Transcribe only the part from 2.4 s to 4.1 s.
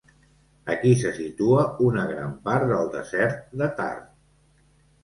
part del desert de Thar.